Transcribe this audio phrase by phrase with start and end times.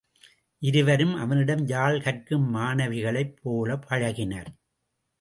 [0.61, 4.51] இருவரும் அவனிடம் யாழ் கற்கும் மாணவிகளைப் போலப் பழகினர்.